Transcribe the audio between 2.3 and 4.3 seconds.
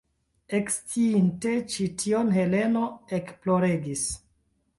Heleno ekploregis.